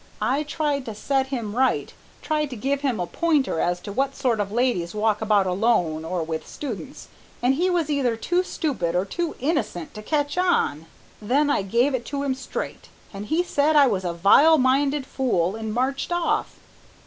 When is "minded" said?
14.57-15.05